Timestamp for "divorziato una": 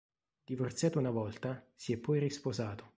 0.43-1.11